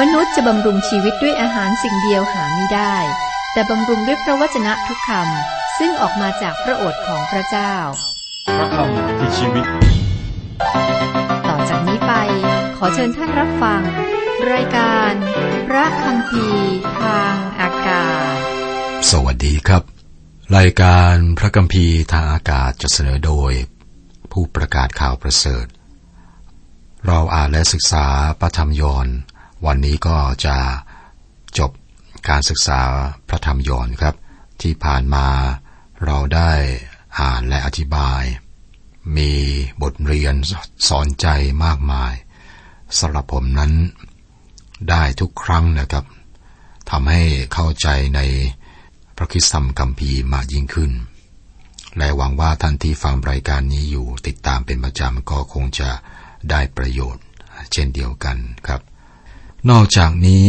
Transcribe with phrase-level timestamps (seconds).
[0.00, 2.96] มนุษย์จะบำรุงชีวิตด้วยอาหารสิ่งเดียวหาไม่ได้
[3.52, 7.74] แต่บำรุงด้วยพระวจนะทุกคำซึ่งออกมาจากพระโอษฐ์ของพระเจ้า
[8.56, 9.66] พระคำคือชีวิต
[11.48, 12.12] ต่อจากนี้ไป
[12.76, 13.82] ขอเชิญท่านรับฟัง
[14.52, 15.12] รายการ
[15.68, 16.46] พระคำพี
[17.02, 18.36] ทางอากาศ
[19.10, 19.82] สวัสดีครับ
[20.56, 23.52] รายการพระกัมภีร์ทางอากาศจะเสนอโดย
[24.32, 25.66] ผู้ประกาศข่าวประเสริฐ
[27.06, 28.06] เราอ่านและศึกษา
[28.40, 29.08] พระธรรมยอห์น
[29.66, 30.16] วันนี้ก็
[30.46, 30.56] จะ
[31.58, 31.70] จบ
[32.28, 32.80] การศึกษา
[33.28, 34.14] พระธรรมยอห์นครับ
[34.62, 35.26] ที่ผ่านมา
[36.04, 36.52] เราได้
[37.20, 38.22] อ่านและอธิบาย
[39.16, 39.32] มี
[39.82, 40.34] บทเรียน
[40.88, 41.26] สอนใจ
[41.64, 42.12] มากมาย
[42.98, 43.72] สำหรับผมนั้น
[44.90, 46.04] ได้ทุกครั้งนะครับ
[46.90, 47.22] ทำให้
[47.52, 48.20] เข้าใจใน
[49.16, 50.92] พระคริสตธรรมคัมภีร์มากยิ่งขึ้น
[51.96, 55.90] และหวังว่าท่านที่ฟังรายการนี้อยู่ติดตามเป็นประจำก็คงจะ
[56.50, 57.24] ได้ประโยชน์
[57.72, 58.36] เช่นเดียวกัน
[58.66, 58.80] ครับ
[59.70, 60.48] นอกจากนี้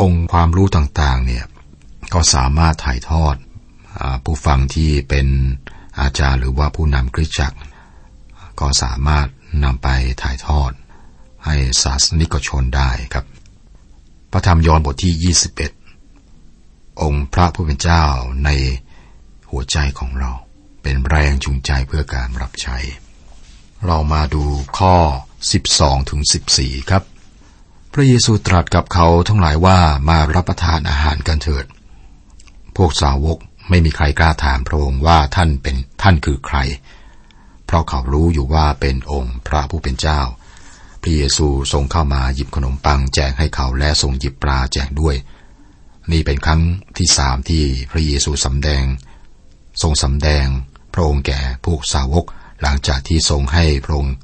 [0.00, 1.44] องค์ความรู้ต่างๆเนี่ย
[2.14, 3.34] ก็สามารถถ่ายทอด
[4.00, 5.26] อผู้ฟังที่เป็น
[6.00, 7.58] อาจารย์หรือว่าผู้นำคริสตจักร
[8.60, 9.26] ก็สามารถ
[9.64, 9.88] นำไป
[10.22, 10.72] ถ่ายทอด
[11.44, 13.24] ให้ศาสนิกชนได้ครับ
[14.30, 15.34] พระธรรมยอห์นบทที่
[16.10, 18.04] 21 องค์พระผู้เป็นเจ้า
[18.44, 18.50] ใน
[19.50, 20.32] หัวใจของเรา
[20.82, 22.78] เป็นแรงจูงใจเพื่อการรับใช้
[23.86, 24.44] เรามาดู
[24.78, 24.94] ข้อ
[25.52, 26.20] 12ถึง
[26.54, 27.02] 14 ครับ
[27.92, 31.64] พระเยซูตรัสกับเขาทั้งหลายว่ามารับประทานอาหารกันเถิด
[32.76, 36.58] พวกสาวกไม่มีใครกล้าถามพระองค์ว่าท่านเป็นท่านคือใคร
[37.66, 40.20] เพราะเขารู้อยู่ว่าเป็นองค์พระผู้เป็นเจ้า
[41.02, 45.16] พระเยซูทรงเข้ามาหยิบขนมปังแจกให้เขาและทรงหยิบปลาแจกด้วย
[46.12, 46.62] นี่เป็นครั้ง
[46.98, 48.84] ที่สามที่พระเยซูสำแดง
[49.82, 50.46] ทรงสำแดง
[50.94, 52.24] พระองค์แก่พวกสาวก
[52.62, 54.14] หลังจากที่ทรงให้พระองค์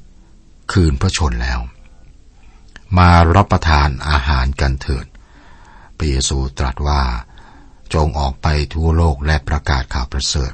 [0.71, 1.59] คืนพระชนแล้ว
[2.97, 5.05] มารับประทานอาหารกันเถิด
[5.97, 7.01] พระเยซูตรัสว่า
[7.93, 10.53] จงออกไปทั่วโลกและประกาศข่าวประเสริฐ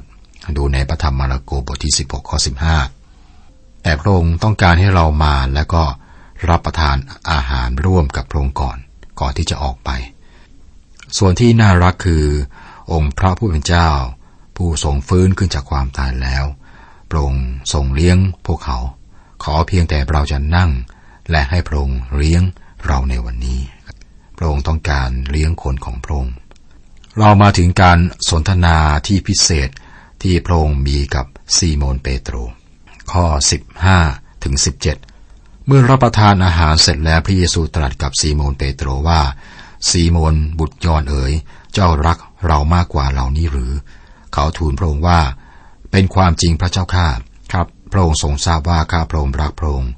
[0.56, 2.38] ดูในพระธรรมมาระโกบทที่ 16 ข้อ
[3.10, 5.84] 15 แต่พระองค์ต้องการให้เรามาแล้วก็
[6.48, 6.96] รับประทาน
[7.30, 8.78] อาหารร่วมกับพระองค์ก่อน
[9.20, 9.90] ก่อนที่จะออกไป
[11.18, 12.24] ส่วนที่น่ารักคือ
[12.92, 13.88] องค์พระผู้เป็นเจ้า
[14.56, 16.44] ผู้ทรงฟื้นขึ้นจากความตายแล้ว
[17.10, 18.78] พระองค์ทรงเลี้ยงพวกเขา
[19.42, 20.70] ขอเพียงแต่เราจะนั่ง
[21.32, 22.42] และให้พระองค์เลี้ยง
[22.86, 23.60] เราในวันนี้
[24.36, 26.34] พระองค์ต้องการเลี้ยงคนของพระองค์
[27.18, 27.98] เรามาถึงการ
[28.30, 28.76] สนทนา
[29.06, 29.70] ที่พิเศษ
[30.22, 31.26] ที่พระองค์มีกับ
[31.56, 32.34] ซีโมนเปโตร
[33.12, 33.24] ข้อ
[33.84, 34.54] 15ถึง
[35.10, 39.20] 17 เมื่อรับประทานอาหารเสร็จแล้วพระเยซูตรัสกับซีโมนเปโตรว่า
[39.90, 41.32] ซีโมนบุตรยอนเอ๋ย
[41.72, 43.72] เจ้ารักเรามากกว่าเรานี้หรือ
[44.32, 45.20] เขาทูลพระองค์ว่า
[45.90, 47.06] เป็นความจริงพระเจ้าข้า
[47.52, 49.90] ครับ พระองค์ทรงทราบว่าข้าพระองค์รักพระองค์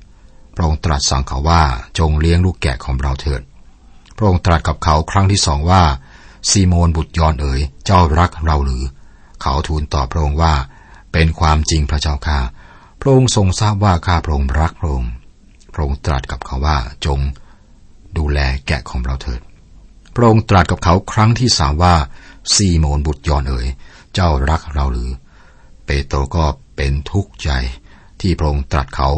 [0.54, 1.62] พระองค์ตรัสสั่งเขาว่า
[1.98, 3.42] จงเลี้ยงลูกแกะของเราเถิด
[4.16, 5.82] พระองค์ตรัสกับเขาครั้งที่สองว่า
[6.50, 8.84] ซีโมนบุตรยอนเอ๋ยเจ้ารักเราหรือ
[9.42, 10.54] เขาทูลตอบพระองค์ว่า
[11.12, 12.38] เป็นความจริงพระเจ้าข้า
[13.00, 15.12] พระองค์ทรงทราบว่าข้าพระองค์รักพระองค์
[15.72, 17.18] พระองค์ตรัสกับเขาว่าจง
[18.16, 19.40] ดูแลแกะของเราเถิด
[20.14, 21.94] พระองค์ตรัสกับเขาครั้งที่สามว่า
[22.54, 23.66] ซีโมนบุตรยอนเอ๋ย
[24.14, 25.10] เจ้ารักเราหรือ
[25.84, 26.44] เปโตรก็
[26.76, 27.50] เป็นทุกข์ใจ
[28.20, 29.10] ที่พระองค์ตรัสเขา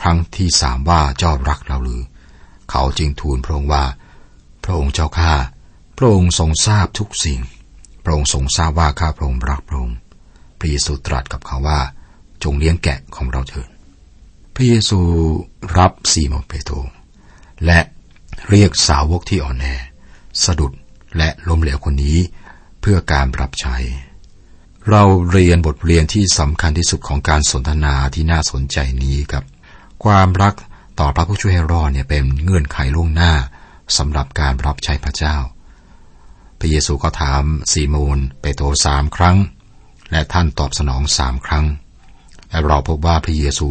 [0.00, 2.02] ครั้งที่สามว่าเจ้ารักเราหรือ
[2.70, 3.84] เขาจึงทูลพระองค์ว่า
[4.64, 5.32] พระองค์เจ้าข้า
[5.98, 7.40] พระองค์ทรงทราบทุกสิ่ง
[8.04, 9.98] พระองค์ทรงทราบว่าข้าพระองค์รักพระองค์
[10.58, 11.80] พระเยซูตรัสกับเขาว่า
[12.44, 13.68] จงเลี้ยงแกะของเราเถิด
[14.54, 14.98] พระเยซู
[15.78, 16.74] รับซีโมนเปโตร
[17.66, 17.80] และ
[18.48, 19.66] เรียกสาวกที่อ่อนแอ
[20.44, 20.72] สะดุด
[21.16, 22.18] และล้มเหลวคนนี้
[22.80, 23.76] เพื่อการรับใช้
[24.90, 29.44] เราเรียนบทเรียนที่สำคัญที่สุดของการสนทนาที่น่าสนใจนี้ครับ
[30.04, 30.54] ความรัก
[30.98, 33.32] ต่อพระผู้ช่วยให้รอดเนี่ยเป็นเงื่อนไขล่วงหน้า
[33.96, 35.36] สำหรับการรับใช้พระเจ้า
[36.58, 37.42] พระเยซูก็ถาม
[37.72, 39.36] ซีโมนเปโตรสามครั้ง
[40.10, 41.66] และท่านตอบสนองสามครั้ง
[42.50, 43.68] และเราพบว่าพระเยซู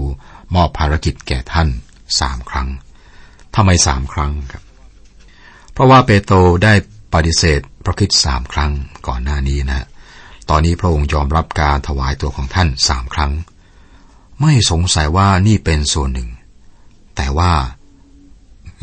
[0.56, 1.68] มอบภารกิจแก่ท่าน
[2.20, 2.70] สามครั้ง
[3.56, 4.64] ทำไมสามครั้งครับ
[5.74, 6.74] เพราะว่าเปโตรได้
[7.14, 8.72] ปฏิเสธพระคิดสามครั้ง
[9.08, 9.88] ก่อนหน้านี้นะ
[10.50, 13.32] ตอนนี้พระองค์ยอมรับการถวายตัวของท่านสามครั้ง
[14.42, 16.30] ไม่สงสัยว่านี่เป็นส่วนหนึ่ง
[17.16, 17.54] แต่ว่า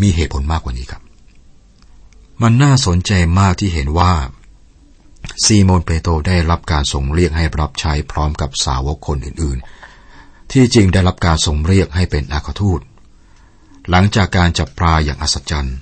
[0.00, 1.02] มีเหตุผลมากกว่านี้ครับ
[2.42, 4.12] มันน่าสนใจมากที่เห็นว่า
[5.44, 12.80] ซีโมนเปโตรได้รับการส่งเรียกให้รับใช้พร้อมกับสาวกคนอื่นๆ ที่จริงได้รับการส่งเรียกให้เป็นอาคาทูต
[13.90, 15.76] หลังจากการจับปลาอย่างอัศจรรย์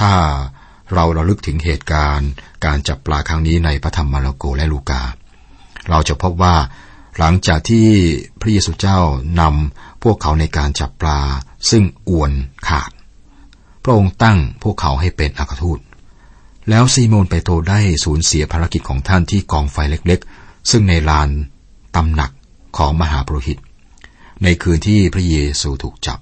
[0.00, 0.12] ถ้า
[0.94, 2.30] เราระลึกถึงเหตุการณ์
[2.64, 5.02] การจับปลาครั้งนี้ในพระธรรมมาระโกและลูกา
[5.90, 6.56] เราจะพบว่า
[7.18, 7.86] หลังจากที่
[8.40, 9.00] พระเยซูเจ้า
[9.40, 11.20] นำพวกเขาในการจับปลา
[11.70, 12.32] ซึ่งอวน
[12.68, 12.90] ขาด
[13.82, 15.80] พระองค์ตั้งพวกเขาให้เป็นอัครทูต
[16.68, 21.28] แล้วซีโมนเปโตรได้สูญเสียภารกิจของท่านที่กองไฟเล็กๆ ซึ่งในลาน
[21.96, 22.32] ตำหนัก
[22.76, 23.58] ของมหาปรหิต
[24.42, 26.18] ในคืนที่พระเยซูถูกจับ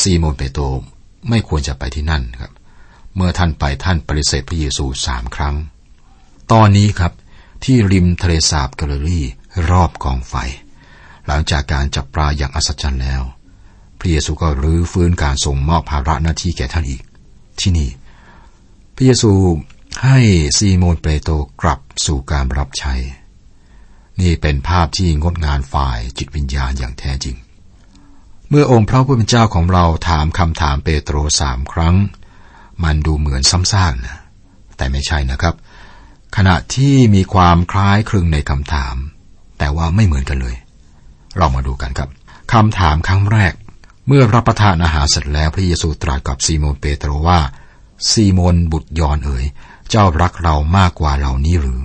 [0.00, 0.62] ซีโมนเปโตร
[1.28, 2.52] ไม่ควรจะไปที่นั่นครับ
[3.14, 5.56] เมื่อท่านไปท่านปฏิเสธพระเยซูสามครั้ง
[6.52, 7.12] ตอนนี้ครับ
[7.64, 9.24] ที่ริมทะเลสาบแกลเลอ
[9.70, 10.34] รอบกองไฟ
[11.26, 13.22] หลังจากการจับปลาอย่างอัศจรรย์แล้ว
[13.98, 17.02] พระเยซูก็รื้อฟื้นการส่งมอบภาระหน้าที่แก่ท่านอีก
[17.60, 17.90] ที่นี่
[18.94, 19.32] พระเยซู
[20.04, 20.18] ให้
[20.58, 22.94] ซีโมนเปโตรกลับสู่การรับใช้
[24.20, 27.36] นี่เป็นภาพที่งดงามฝ่ายจิตวิญญาณอย่างแท้จริง
[28.48, 31.96] เมื่อองค์พระผู้เป็นเจ้าของเราถามคำถามเปโตรสามครั้ง
[32.84, 34.16] มันดูเหมือนซ้ำซากนะ
[34.76, 35.54] แต่ไม่ใช่นะครับ
[36.36, 38.96] ขณะที่มีความคล้ายคลึงในคำถาม
[39.58, 40.56] แต่ว่าไม่เหมือนกันเลย
[41.36, 42.08] เรามาดูกันครับ
[42.52, 43.54] คำถามครั้งแรก
[44.06, 47.38] เมื่อรับประทานอาหารเสร็จแล้วพระเยซูตรัสกับซีโมนเปโตรว่า
[48.10, 49.44] ซีโมนบุตรยอนเอ๋ย
[49.90, 51.80] เจ้ารักเรามากกว่าเหล่านี้หรือ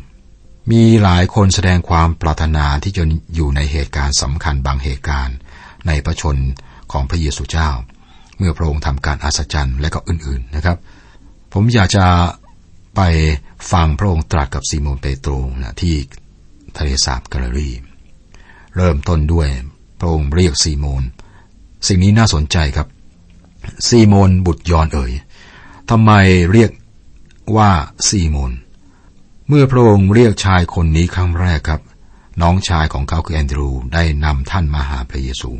[0.72, 3.04] มีหลายคนแสดงความปรารถนาที่จะ
[3.36, 5.38] อยู่ในเหตุการณ์สำคัญบางเหตุการณ์
[5.88, 6.38] ในพระชน
[6.92, 7.70] ของพระเยซูเจ้า
[8.38, 10.78] เมื่อพระองค์ทำการอัศจรรย์และก็อื่นๆนะครับ
[11.54, 12.06] ผมอยากจะ
[12.96, 13.02] ไป
[13.72, 15.32] ฟังพระองค์ตรัสกับซีโมนเปโตร
[15.62, 15.96] นะที่
[16.78, 17.70] ทะเลสาบแกาลารี
[18.76, 19.48] เริ่มต้นด้วย
[20.00, 21.04] พระองค์เรียกซีโมน
[21.88, 22.88] สิ่งนี้น่าสนใจครับ
[23.88, 25.14] ซีโมนบุตรยอนเอ๋ย
[25.90, 26.12] ทำไม
[26.52, 26.72] เรียก
[27.56, 27.72] ว่า
[28.08, 28.52] ซีโมน
[29.48, 31.82] เมื่อพระองค์เรียกชายคนนี้ครั้งแรกครับ
[32.42, 35.52] น้องชายของเขาคือแอนดรูว์ได้นำท่านมาหาพระเยซู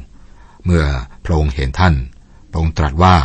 [0.66, 0.84] เมื่อ
[1.26, 1.96] พระองค์เห็นท่าน
[2.50, 3.16] พระองค์ตรัสว่า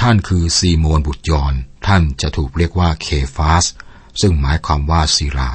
[0.00, 1.54] ท่านคือซีโมนบุตรยอห์น
[1.86, 3.06] ท่านจะถูกเรียกว่าเค
[3.36, 3.64] ฟาส
[4.20, 5.50] ซึ่งหมายความว่าศิลา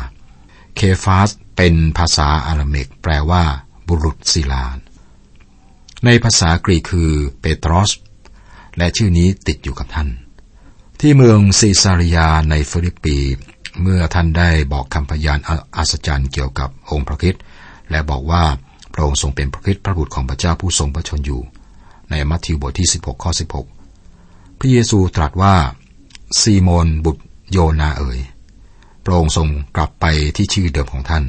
[0.75, 1.29] เคฟาส
[1.61, 3.43] เป็นภาษาอารามิกแปลว่า
[3.87, 4.65] บุรุษศิลา
[6.05, 7.11] ในภาษากรีกคือ
[7.41, 7.91] เปโตรส
[8.77, 10.09] และชื่อนี้ติดอยู่กับท่าน
[10.99, 13.17] ที่เมืองซีซาริยาในฟิลิปปี
[13.81, 15.39] เมื่อท่านได้บอกคำพยาน
[15.77, 17.35] อัศจรรย์เกี่ยวกับองค์พระคิด
[17.89, 18.43] และบอกว่า
[18.93, 21.41] พระองค์ทรงเป็นพระคิดพระบุตรของพระเจ้าผู้ทรงพระชนอยู่
[22.09, 23.31] ในมัทธิวบทที่ 16 ข้อ
[23.95, 25.55] 16 พระเยซูตรัสว่า
[26.39, 28.19] ซีโมนบุตรโยนาเอ๋ย
[29.03, 31.25] พระองค์ทรงกลับไปที่ชื่อเดิมของท่าน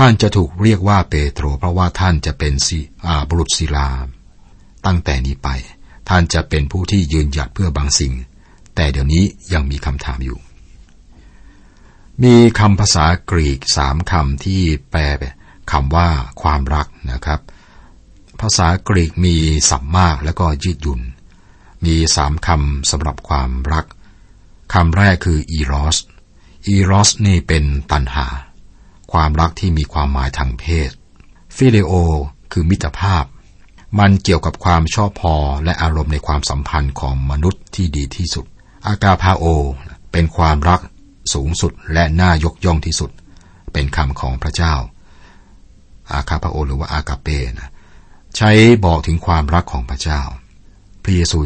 [0.00, 3.88] ท่านจะถูกเรียกว่าเปโตร เพราะว่าท่านจะเป็นซีอาบุรุษศิลา
[4.86, 5.48] ตั้งแต่นี้ไป
[6.08, 8.14] ท่านจะเป็นผู้ที่ยืนหยัดเพื่อบางสิ่ง
[8.74, 10.38] แต่เดี๋ยวนี้ยังมีคำถามอยู่
[12.22, 15.00] มีคำภาษากรีกสามคำที่แปล
[15.72, 16.08] คำว่า
[16.42, 17.40] ความรักนะครับ
[18.40, 19.36] ภาษากรีกมี
[19.70, 21.00] สัมมากแล้วก็ยืดหยุ่น
[21.84, 23.86] มีสามคำสำหรับความรัก
[24.74, 25.96] คำแรกคืออีรอส
[26.66, 28.26] อีรอสนี่เป็นตันหา
[29.16, 30.90] ความรักที่มีความหมายทางเพศ
[31.56, 31.92] ฟิเลโอ
[32.52, 33.24] คือมิตรภาพ
[33.98, 35.34] มันเกี่ยวกับความชอบพอ
[35.64, 38.46] และอารมณ์ในความสัมพันธ์ของมนุษย์ที่ดีที่สุด
[38.86, 39.44] อากาพาโอ
[40.12, 40.80] เป็นความรัก
[41.34, 43.10] สูงสุดและน่ายกย่องที่สุด
[43.72, 44.74] เป็นคำของพระเจ้า
[46.12, 47.28] อาคาพาโอ หรือว่าอากาเป
[47.58, 47.70] นะ
[48.36, 48.50] ใช้
[48.84, 50.20] บอกถึงความรักของพระเจ้า
[51.02, 51.38] พระเยซู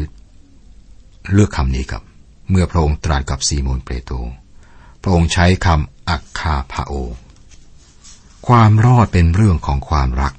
[1.33, 2.03] เลือกคำนี้ครับ
[2.49, 4.15] เมื่อพระองค์ตรัสกับซีโมนเปโตร
[5.01, 6.95] พระองค์ใช้คำอักคาพาโอ
[8.47, 10.33] ความรอดเป็นเรื่องของความรัก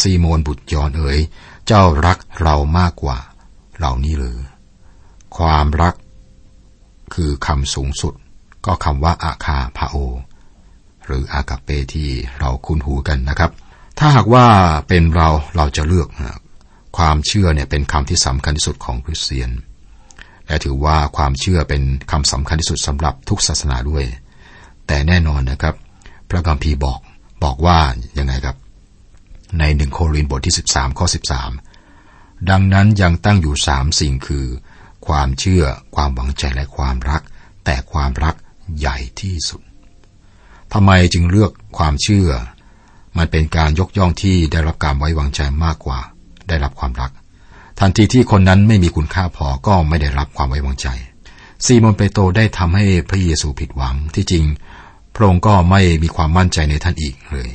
[0.00, 1.18] ซีโมนบุตรยอนเอ๋ย
[1.66, 3.18] เจ้ารักเรามากกว่า
[3.76, 4.38] เหล่านี้เลย
[5.36, 5.94] ความรัก
[7.14, 8.14] คือคำสูงสุด
[8.66, 9.96] ก็คำว่าอาคาพาโอ
[11.06, 12.08] หรืออากาเปที่
[12.38, 13.50] เราคุ้นหูกันนะครับ
[13.98, 14.46] ถ้าหากว่า
[14.88, 16.08] เป็นเราเราจะเลือก
[16.96, 19.50] ความเชื่อเนี่ยเป็นคำที่สำคัญที่สุดของคริสเตียน
[20.46, 24.04] และถือว่าความเชื่อเป็นคำสำคัญที่สุดสำหรับทุกศาสนาด้วย
[24.86, 25.74] แต่แน่นอนนะครับ
[26.30, 27.00] พระคัมภีร์บอก
[27.42, 27.78] บอกว่า
[28.18, 28.56] ยังไงครับ
[29.58, 31.06] ในหนึ่งโครินธ์บทที่ 13 ข้อ
[31.76, 34.46] 13 ดังนั้นยังตั้งอยู่สามสิ่งคือ
[35.06, 35.64] ความเชื่อ
[35.94, 37.22] ความหวังใจและความรัก
[37.64, 38.34] แต่ความรัก
[38.78, 39.62] ใหญ่ที่สุด
[40.72, 42.28] ทำไมจึงเลือกความเชื่อ
[43.16, 45.98] มันเป็นการยกย่องที่ได้รับการไว้วางใจมากกว่า
[46.48, 47.10] ได้รับความรัก
[47.78, 50.88] ทันทีที่คนนั้นไม่มีคุณค่าพอก็ไม่ได้รับความไว้วางใจ
[51.64, 54.44] ซีโมนเปโตรได้ทำให้พระเยซูผิดหวังที่จริง
[55.16, 57.50] พระองค์ก็ไม่มีความมั่นใจในท่านอีกเลย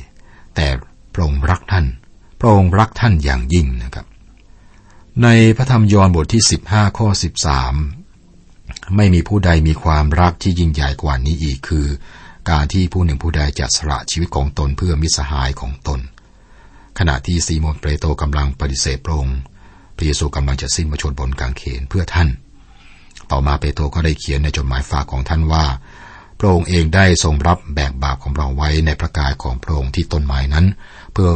[0.54, 0.66] แต่
[1.12, 1.86] พระองค์รักท่าน
[2.40, 4.06] พระองค์รักท่านอย่างยิ่งนะครับ
[5.22, 7.08] ในพระธรรมยอห์นบทที่ 15 ข้อ
[8.02, 11.86] 13 ไม่มีผู้ใดมีความรักที่ยิ่งใหญ่กว่านี้อีกคือ
[12.50, 16.00] การที่ผู้หนึ่งผู้ใดจะสละชีวิตของตนเพื่อมิสหายของตน
[16.98, 19.38] ขณะที่ซีโมนเปโตรกำลังปฏิเสธพระองค์
[19.96, 22.28] พระเยซูกำลังจะสิ้นพระชนบนกางเขนเพื่อท่าน
[23.30, 25.64] ต่อมาเปโตรก็ได้เขียนในจดหมายฝากของท่านว่า
[26.42, 30.66] ระองค์เองได้ทรงรับแบกบาปของเราไว้ในพระกายของพระองค์ที่ต้นไม้นั้น
[31.12, 31.30] เพื่อ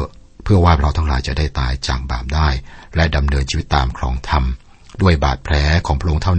[0.45, 2.49] เพื่อว่าเราทั้งหลายจะได้ตายจากบาปได้
[2.97, 4.45] และดำเนินชีวิตตามครองธรรม
[5.03, 5.55] ด้วยบาดแผล
[5.87, 6.39] ของพระองค์ท่าน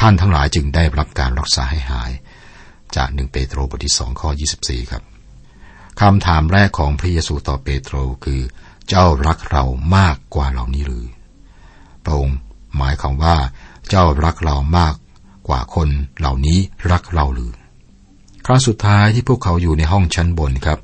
[0.00, 2.10] ท่านทั้งหลายจึงได้รับการรักษาให้หาย
[2.96, 5.02] จากหนึ่งเปโตรบทที่สองข้อ 24 ครับ
[6.00, 8.40] คำถามแรกของพระเยซูต่อเปโตรคือ
[8.88, 9.64] เจ้ารักเรา
[9.96, 11.06] มากกว่าเหล่านี้หรือ
[12.04, 12.36] พระองค์
[12.76, 13.36] หมายความว่า
[13.88, 14.94] เจ้ารักเรามาก
[15.48, 15.88] กว่าคน
[16.18, 16.58] เหล่านี้
[16.90, 17.52] รักเราหรือ
[18.50, 20.78] รั้งสุดท้ายที่พวกเขาอยู่ในห้องชั้นบนครับ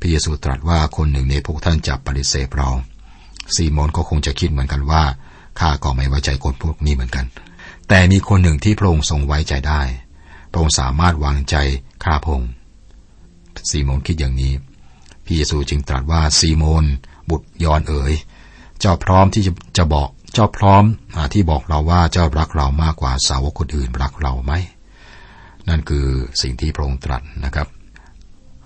[0.00, 2.70] พระเยซูตรัสว่าคนหนึ่งในพวกท่านจะปฏิเสธเรา
[3.54, 5.02] ซีโมนก็คงจะคิดเหมือนกันว่า
[5.60, 7.26] ข้าก็ไม่ไว้ใจคนพวกนี้เหมือนกัน
[7.88, 9.82] แต่มีคนหนึ่งที่พระองค์ทรงไว้ใจได้
[10.50, 11.56] พระองค์สามารถวางใจ
[12.04, 12.42] ข้าพง
[13.70, 14.52] ซีโมนคิดอย่างนี้
[15.24, 16.84] พระเยซูจึงตรัสว่าซีโมน
[17.30, 18.12] บุตรยอนเอ๋ย
[18.80, 20.84] เจ้าพร้อมที่จะจะบอก เจ้าพร้อม
[21.16, 24.52] อที่บอกเราว่าเจ้ารักเรามากกว่าสาวกคนอื่นรักเราไหม
[25.68, 26.06] นั่นคือ
[26.42, 27.68] สิ่งที่พระองค์ตรัสนะครับ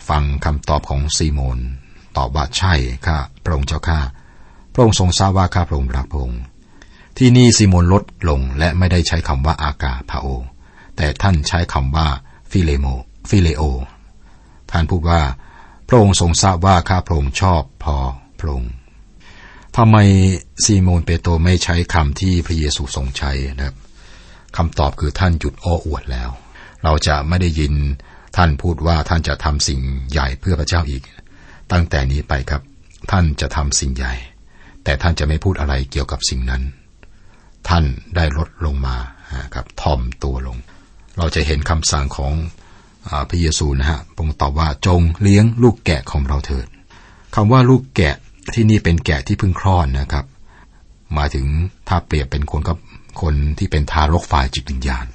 [0.08, 1.58] ฟังคำตอบของซีโมน
[2.16, 2.74] ตอบว่าใช่
[3.06, 4.00] ข้าพระองค์เจ้าข้า
[4.72, 6.42] พระองค์ทรงทราบว่าข้าพระองค์รักพระองค์
[7.18, 10.26] ที่นี่ซีโมนลดลงและไม่ได้ใช้คำว่าอากาพาโอ
[10.96, 12.06] แต่ท่านใช้คำว่า
[12.50, 13.62] φιλέω φιλέω
[14.70, 15.20] ท่านพูดว่า
[15.88, 17.96] พระองค์ทรงทราบว่าข้าพระองค์ชอบพอ
[18.40, 18.72] พระองค์
[19.76, 19.96] ทำไม
[20.64, 23.76] ซีโมนเปโตรไม่ใช้คำที่พระเยซูทรงใช้นะครับ
[24.56, 26.30] คำตอบคือท่านหยุดอ้ออวดแล้ว
[26.84, 27.74] เราจะไม่ได้ยิน
[28.36, 31.02] ท่านพูดว่าท่านจะทำสิ่งใหญ่เพื่อพระเจ้าอีก
[31.72, 32.62] ตั้งแต่นี้ไปครับ
[33.10, 34.14] ท่านจะทำสิ่งใหญ่
[34.84, 36.62] แต่ท่านจะไม่พูดอะไรเกี่ยวกับสิ่งนั้น
[37.68, 37.84] ท่าน
[38.16, 38.96] ได้ลดลงมา
[39.54, 40.58] ครับทอมตัวลง
[41.18, 42.32] เราจะเห็นคำสั่งของ
[43.08, 46.66] อพระเยซูนะฮะพงตอบว่าจงเลี้ยงลูกแกะของเราเถิด
[47.34, 48.16] คำว่าลูกแกะ
[48.54, 50.24] ที่นี่เป็นแกะที่เพิ่งคลอดนะครับ
[51.16, 51.46] มาถึง
[51.88, 52.78] ถ้าเปรียบเป็นคนกับ
[53.20, 55.06] คนที่เป็นทารกฝ่ายจิตวิญญาณ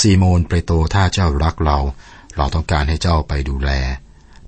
[0.00, 1.78] ซีโมนเปโตรถ้าเจ้ารักเรา
[2.36, 3.70] เราต้องการให้เจ้าไปดูแล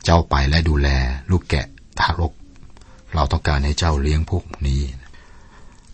[0.05, 0.89] เจ้าไปและดูแล
[1.31, 1.67] ลูกแกะ
[1.99, 2.33] ทารก
[3.15, 4.83] เราต้องการให้เจ้าเลี้ยงพวกนี้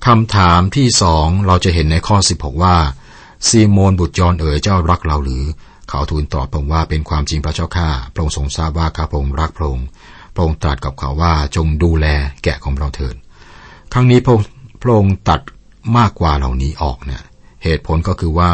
[0.06, 2.76] คำถามที่สองเราจะเห็นในข้อ 16 ว่า
[3.48, 5.44] ซีโมนบุตรยอนเอ๋ยเจ้ารักเราหรือ
[5.88, 9.86] เขาทูลตอบพระองค์ว่าเป็นความจริงพระเจ้าข้าพระองค์ทรงทราบว่าข้าพระองค์รักพระองค์
[10.34, 12.06] พระองค์ตรัสกับเขาว่าจงดูแล
[12.42, 13.14] แกะของเราเถิด
[13.92, 14.26] ครั้งนี้พ
[14.86, 15.40] ระองค์ตัด
[15.96, 17.22] มากกว่าเหล่านี้ออกเนี่ย
[17.64, 18.50] เหตุผลก็คือว่า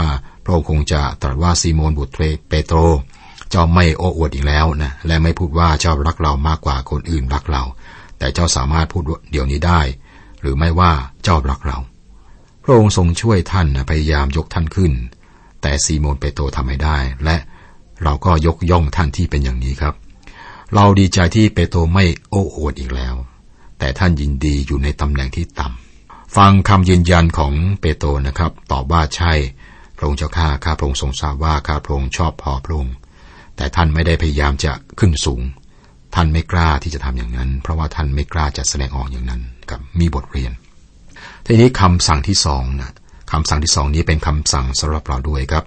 [0.46, 2.78] พระองค์คงจะตรัสว่าซีโมนบุตรเปโตร
[3.50, 7.62] เจ้าไม่โอ้อวดอีกแล้วนะและไม่พูดว่าเจ้ารักเรามากกว่าคนอื่นรักเรา
[8.18, 9.80] แต่เจ้าสามารถพูดเดี๋ยวนี้ได้
[10.40, 11.78] หรือไม่ว่าเจ้ารักเรา
[12.64, 14.92] พระองค์ทรงช่วยท่านพยายามยกท่านขึ้น
[15.62, 17.36] แต่ซีโมนเปโตรทำไม่ได้ และ
[18.02, 19.94] เราก็ยกย่องท่านที่เป็นอย่างนี้ครับ
[20.74, 23.14] เราดีใจที่เปโตรไม่โอ้อวดอีกแล้ว
[23.78, 29.32] แต่ท่านยินดีอยู่ในตำแหน่งที่ต่ำฟังคำยืนยันของเปโตรนะครับ ตอบว่าใช่
[29.96, 32.94] พระองค์เจ้าข้าข้าพระองค์ทรงทราบว่าข้าพระองค์ชอบพอพระองค์
[33.56, 35.42] แต่ท่านไม่ได้พยายามจะขึ้นสูง
[36.14, 40.52] ท่านไม่กล้าที่จะทำอย่างนั้น เพราะว่าท่านไม่กล้าจะแสดงออกอย่างนั้นกับมีบทเรียน
[41.46, 42.92] ทีนี้คำสั่งที่สองนะ
[43.32, 45.64] คำสั่งที่สองนี้เป็นคำสั่งสำหรับเราด้วยครับ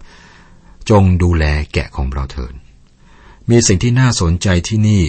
[0.89, 2.53] จงดูแลแกะของเราเถิด
[3.49, 5.03] มีสิ่งที่น่าสนใจที่นี่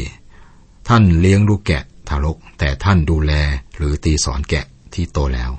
[0.88, 3.32] ท่านเลี้ยงลูกแกะทารก แต่ท่านดูแล
[3.76, 5.50] หรือตีสอนแกะที่โตแล้ว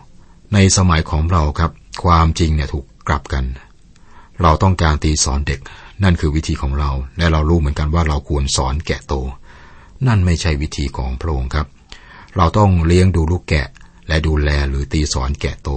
[0.53, 1.71] ในสมัยของเราครับ
[2.03, 3.45] ความจริงเนี่ยถูก กลับกัน
[4.41, 5.59] เราต้องการตีสอนเด็ก
[6.03, 9.13] นั่นคือวิธีของเรา และเรารู้เหมือนกันว่าเราควรสอนแกะโต
[10.07, 11.67] นั่นไม่ใช่วิธีของพระองค์ครับ
[12.37, 13.67] เราต้องเลี้ยงดูลูกแกะ
[14.07, 15.69] และดูแลหรือตีสอนแกะโต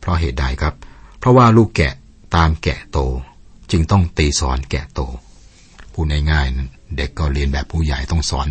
[0.00, 0.74] เพราะเหตุใดครับ
[1.18, 1.94] เพราะว่าลูกแกะ
[2.36, 2.98] ตามแกะโต
[3.70, 5.00] จึงต้องตีสอนแกะโต
[5.92, 8.48] พูดง่ายๆเด็กก็เรียนแบบผู้ใหญ่ต้องสอน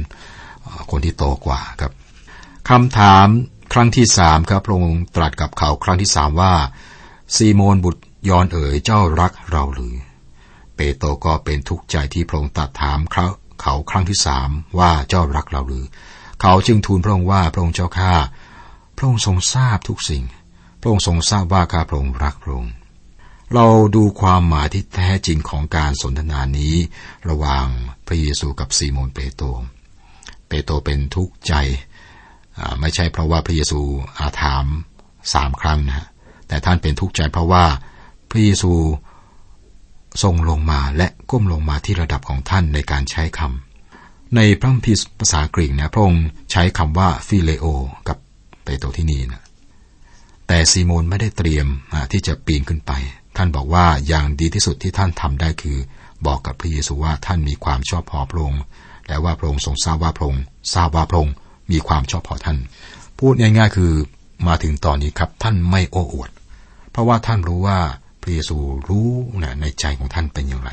[0.92, 1.92] คนที่โตกว่าครับ
[2.70, 3.28] คำถาม
[3.74, 6.54] ครั้งที่สามครับพระองค์ตรัสกับเขาครั้งที่สามว่า
[7.36, 9.96] ซีโมนบุตร ยอนเอ๋ยเจ้ารักเราหรือ
[10.76, 13.26] เปโตรก็เป็นทุกข์ใจที่พระองค์ตัดถามเขา
[13.62, 14.50] เขาครั้งที่สาม
[14.80, 15.86] ว่าเจ้ารักเราหรือ
[16.42, 18.14] เขาจึงทูลพระองค์ว่าพระองค์เจ้าข้า
[18.98, 20.24] พระองค์ทรงทราบทุกสิ่ง
[20.82, 22.74] พระองค์ทรงทราบว่าข้าพระองค์รักพระองค์
[23.54, 26.76] เราดูความหมายที่แท้จริงของการสนทนานี้
[27.30, 27.66] ระหว่าง
[28.08, 29.46] พระเยซูกับซีโมนเปโตร
[30.48, 31.54] เปโตรเป็นทุกข์ใจ
[32.80, 33.82] ไม่ใช่เพราะว่าพระเยซู
[34.20, 34.66] อาถาม
[35.34, 36.08] สามครั้งนะ
[36.48, 37.66] แต่ท่านเป็นทุกข์ใจเพราะว่า
[38.32, 38.74] พระเยซู
[40.24, 47.66] ทรงลงมาและก้มลงมาที่ระดับของท่านในการใช้คำในพระคัมภีร์ภาษากรีกนะพระองค์ใช้คำว่าฟิเลโอ
[48.08, 48.18] กับ
[48.64, 49.44] เปโตที่นี่นะ
[50.48, 51.68] แต่ซีโมนไม่ได้เตรียม
[52.12, 52.92] ที่จะปีนขึ้นไป
[53.38, 55.78] ท่านบอกว่าอย่างดีที่สุดที่ท่านทำได้คือ
[56.26, 58.62] บอกกับพระเยซูว่าท่านมีความชอบพอพระองค์
[59.08, 61.36] และว่าพระองค์ทรงทราบว่าพระองค์ทราบว่าพระองค์
[61.72, 62.58] มีความชอบพอท่าน
[63.20, 63.94] พูดง่ายๆคือ
[64.48, 66.30] มาถึงตอนนี้ครับท่านไม่โอ้อวด
[66.92, 67.80] เพราะว่าท่านรู้ว่า
[68.22, 69.10] พระเยซูรู้
[69.44, 70.72] นะในใจของท่านเป็นอย่างไร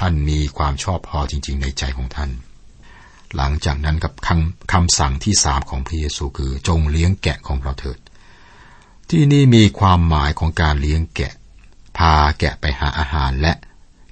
[0.00, 2.30] ท่านมีความชอบพอจริง ๆ ในใจของท่าน
[3.36, 7.98] หลังจากนั้นกับคำคำสั่งที่สามของพระเยซูคือจงเลี้ยงแกะของเราเถิด
[9.10, 11.32] ที่นี่มีความหมายของการเลี้ยงแกะ
[11.98, 13.52] พาแกะไปหาอาหารและ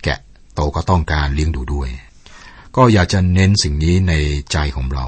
[0.03, 0.19] แกะ
[0.55, 1.89] โตก็ต้องการเลี้ยงดูด้วย
[2.77, 4.15] ก็อยากจะเน้นสิ่งนี้ใน
[4.53, 5.07] ใจของเรา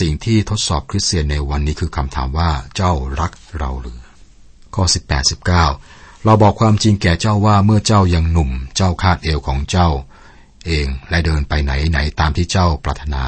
[0.00, 4.00] สิ่งที่ทดสอบคริสเตียนในวันนี้คือคำถามว่าเจ้ารักเราหรือ
[4.74, 5.93] ข้อ 18 19
[6.24, 9.88] เราบอกความจริงแก่เจ้าว่าเมื่อเจ้ายังหนุ่ม เจ้าคาดเอวของเจ้า
[10.66, 13.24] เองและเดินไปไหนไหนตามที่เจ้าปรารถนา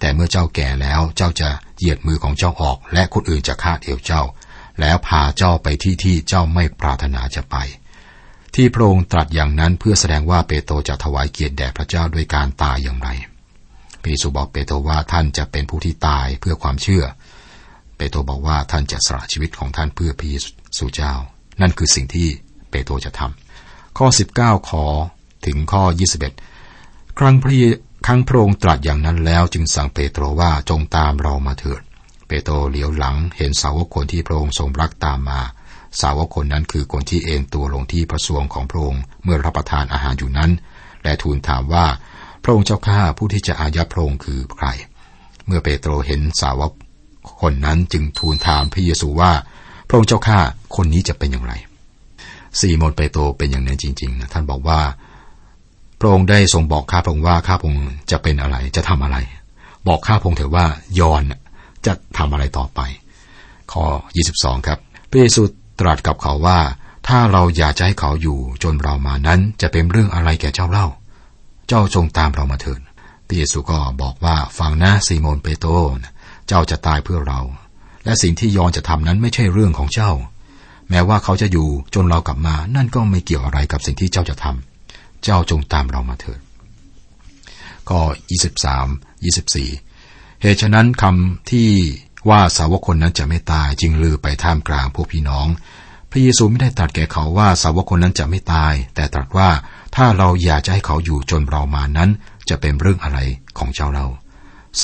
[0.00, 1.48] แต่เมื่อเจ้าแก่แล้วเจ้าจะ
[1.78, 4.22] เหยียดมือของเจ้าออก และคนอื่นจะคาดเอวเจ้า
[4.80, 7.56] แล้วพาเจ้าไปที่ที่เจ้าไม่ปรารถนาจะไป
[8.54, 13.08] ที่พระองค์ตรัสอย่างนั้นเพื่อแสดงว่าเปโตรจะถวายเกียรติแด่พระเจ้าด้วยการตายอย่างไร
[14.00, 17.04] พระเยซูบอกเปโตรว่าท่านจะเป็นผู้ที่ตายเพื่อความเชื่อ
[17.96, 20.34] เปโตรบอกว่าท่านจะสละชีวิตของท่านเพื่อพระเย
[20.78, 21.14] ซูเจ้า
[21.60, 22.28] นั่นคือสิ่งที่
[22.70, 24.06] เปโตรจะทำข้อ
[24.38, 24.84] 19 ขอ
[25.46, 25.82] ถึงข้อ
[26.50, 31.80] 21 ครั้งพระครั้งพระองค์ตรัสอย่างนั้นแล้วจึงสั่งเปโตรว่าจงตามเรามาเถิด
[32.28, 35.40] เปโตรเหลียวหลังเห็นสาวกคนที่พระองค์ทรงรักตามมา
[36.00, 40.50] สาวกคนนั้นคือคนที่เอนตัวลงที่พระสวงของพระองค์เมื่อรับประทานอาหารอยู่นั้น
[41.02, 41.86] และทูลถามว่า
[42.42, 44.66] พระองค์เจ้าข้าผู้ที่จะอายัดพระองค์คือใคร
[45.46, 46.72] เมื่อเปโตรเห็นสาวก
[47.40, 49.32] คนนั้นจึงทูลถามพระเยซูว่า
[49.88, 50.38] พระองค์เจ้าข้า
[50.76, 51.52] คนนี้จะเป็นอย่างไร
[52.58, 54.80] ซีโมนเปโตรเป็นอย่างนั้นจริงๆนะท่านบอกว่า
[56.00, 59.16] พระองค์ได้ทรงบอกข้าพระองค์ว่าข้าพระองค์จะเป็นอะไรจะทำอะไร
[59.86, 60.66] บอกข้าพระองค์เถอะว่า
[61.00, 61.22] ยอน
[61.86, 62.80] จะทำอะไรต่อไป
[63.72, 63.84] ข้อ
[64.26, 64.78] 22 ครับ
[65.10, 65.42] พระเยซู
[65.80, 66.58] ตรัสกับเขาว่า
[67.08, 70.86] ถ้าเราอยากจะให้เขาอยู่จนเรามานั้นจะเป็นเรื่องอะไรแก่เจ้าเล่า
[71.68, 72.80] เจ้าจงตามเรามาเถิด
[73.26, 75.70] พระเยซูก็บอกว่าฟังนะซีโมนเปโตร
[76.46, 77.40] เจ้าจะตายเพื่อเรา
[78.06, 80.12] และสิ่งที่ยอนจะทำนั้นไม่ใช่เรื่องของเจ้า
[80.90, 86.40] แม้ว่าเขาจะอยู่จนเรากลับมา นั่นก็ไม่เกี่ยวอะไรกับสิ่งที่เจ้าจะทำเจ้าจงตามเรามาเถิด
[87.88, 88.00] ข้อ
[88.80, 89.22] 23
[89.62, 91.68] 24 เหตุฉะนั้นคำที่
[92.28, 95.46] ว่าสาวกคนนั้นจะไม่ตายจึงลือไปท่ามกลางพวกพี่น้อง
[96.10, 99.50] พระเยซูไม่ได้ตรัสแก่เขาว่าสาวกคนนั้นจะไม่ตาย แต่ตรัสว่า
[99.96, 102.10] ถ้าเราอยากจะให้เขาอยู่จนเรามานั้น
[102.48, 103.18] จะเป็นเรื่องอะไร
[103.58, 104.06] ของเจ้าเรา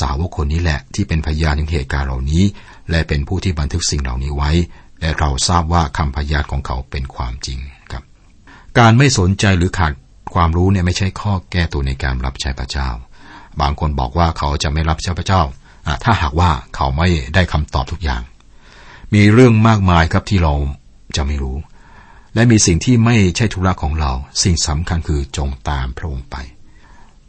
[0.01, 2.45] สาวกคนนี้แหละที่เป็นพยานในเหตุการณ์เหล่านี้
[2.91, 4.51] และเป็นผู้ที่บันทึกสิ่งเหล่านี้ไว้
[5.01, 7.59] และเราทราบว่าคำพยานของเขาเป็นความจริง
[7.93, 8.03] ครับ
[8.79, 9.93] การไม่สนใจหรือขาด
[10.35, 12.89] ความรู้เนี่ยไม่ใช่ข้อแก้ตัวในการรับใช้พระเจ้า
[13.61, 15.43] บางคนบอกว่าเขาจะไม่รับใช้พระเจ้า
[16.05, 18.23] ถ้าหากว่าเขาไม่ได้คำตอบทุกอย่าง
[19.15, 20.55] มีเรื่องมากมายครับที่เรา
[21.17, 21.57] จะไม่รู้
[22.35, 26.37] และมีสิ่งที่ไม่ใช่ธุระของเรา สิ่งสำคัญคือจงตามพระองค์ไป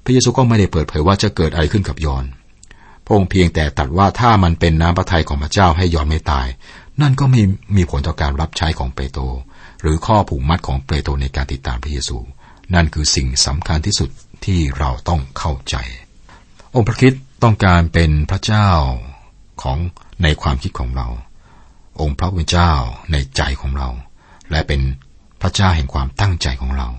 [0.03, 2.25] พระเยซูก็ไม่ได้เปิดเผยว่าจะเกิดอะไรขึ้นกับยอน
[3.05, 6.47] พระองค์เพียงแต่ตัดว่าถ้ามันเป็นน้ำพระทัยของพระเจ้าให้ยอนไม่ตาย
[7.01, 7.41] นั่นก็มี
[7.75, 9.23] มีผลต่อการรับใช้ของเปโตร
[9.81, 12.17] หรือข้อผูกมัดของเปโตรในการติดตามพระเยซู
[12.73, 14.09] นั่นคือสิ่งสำคัญที่สุด
[14.45, 15.75] ที่เราต้องเข้าใจ
[16.75, 17.13] องค์พระคิด
[17.43, 18.69] ต้องการเป็นพระเจ้า
[19.61, 19.77] ของ
[20.23, 21.07] ในความคิดของเรา
[22.01, 22.71] องค์พระผู้เป็นเจ้า
[23.11, 23.89] ในใจของเรา
[24.51, 24.81] และเป็น
[25.41, 26.89] พระเจ้าแห่งความตั้งใจของเรา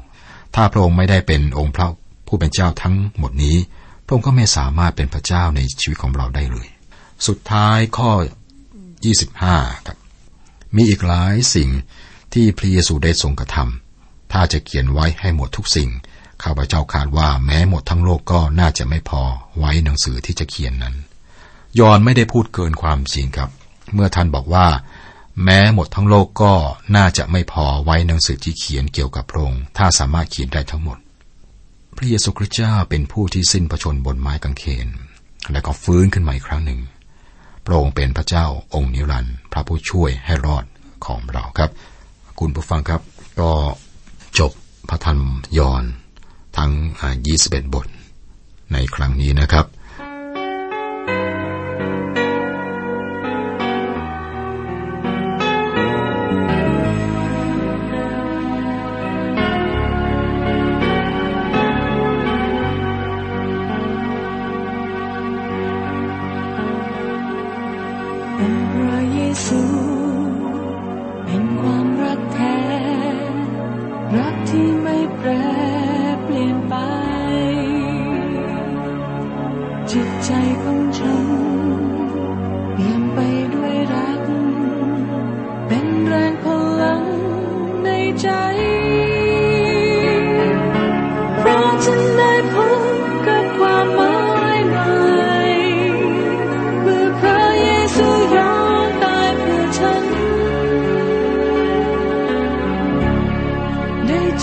[0.54, 1.86] ถ้าพระองค์ไม่ได้เป็นองค์พระ
[2.26, 3.56] ผู้เป็นเจ้าทั้งหมดนี้
[4.04, 6.68] พระองค์ก็ไม่สามารถเป็นพระเจ้าในชีวิตของเราได้เลย
[7.26, 8.10] สุดท้ายข้อ
[9.04, 9.98] 25 ครับ
[10.76, 11.70] มีอีกหลายสิ่ง
[12.32, 15.90] ที่พระเยซูได้ทรงกระทำถ้าจะเขียนไว้ให้หมดทุกสิ่ง
[16.42, 19.22] ข้าพเจ้าคาดว่าแม้หมดทั้งโลกก็น่าจะไม่พอ
[19.58, 20.94] ไว้หนังสือที่จะเขียนนั้น
[21.78, 23.50] ยอนไม่ได้พูดเกินความจริงครับ
[23.94, 24.66] เมื่อท่านบอกว่า
[25.44, 26.52] แม้หมดทั้งโลกก็
[26.96, 30.98] น่าจะไม่พอไว้หนังสือที่เขียนเกี่ยวกับพระองค์ถ้าสามารถเขียนได้ทั้งหมด
[31.96, 34.88] พระเยซูคริสต์เจ้าเป็นผู้ที่สิ้นพระชนบนไม้กางเขน
[35.52, 36.80] และก็ฟื้นขึ้นมาอีกครั้งหนึ่ง
[37.66, 40.64] พระองค์เป็นพระเจ้าองค์นิรันดร์พระผู้ช่วยให้รอด
[41.06, 41.70] ของเราครับ
[42.38, 43.00] คุณผู้ฟังครับ
[43.40, 43.50] ก็
[44.38, 44.52] จบ
[44.88, 45.18] พระธรรม
[45.58, 45.84] ยอน
[46.56, 46.72] ทั้ง
[47.22, 47.86] 21 บท
[48.72, 49.66] ในครั้งนี้นะครับ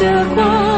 [0.01, 0.70] 的光